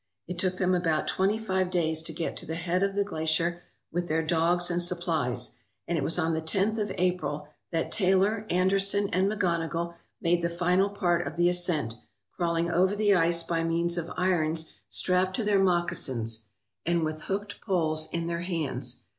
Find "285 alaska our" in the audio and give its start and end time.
17.17-17.21